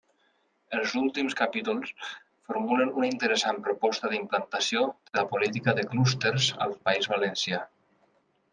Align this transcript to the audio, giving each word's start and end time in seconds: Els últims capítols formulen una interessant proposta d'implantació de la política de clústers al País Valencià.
Els 0.77 0.93
últims 1.01 1.35
capítols 1.41 1.91
formulen 2.47 2.95
una 3.01 3.09
interessant 3.11 3.61
proposta 3.69 4.11
d'implantació 4.15 4.83
de 5.13 5.15
la 5.23 5.27
política 5.37 5.77
de 5.81 5.87
clústers 5.93 6.51
al 6.67 6.77
País 6.89 7.11
Valencià. 7.17 7.65